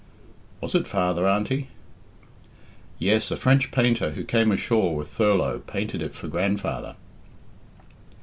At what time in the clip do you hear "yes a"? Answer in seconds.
2.97-3.37